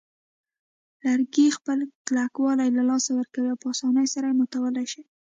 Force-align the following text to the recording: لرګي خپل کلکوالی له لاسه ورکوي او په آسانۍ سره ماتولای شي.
لرګي 1.03 1.47
خپل 1.57 1.79
کلکوالی 2.07 2.69
له 2.77 2.83
لاسه 2.89 3.09
ورکوي 3.13 3.49
او 3.51 3.59
په 3.61 3.67
آسانۍ 3.73 4.07
سره 4.13 4.35
ماتولای 4.39 4.85
شي. 4.93 5.01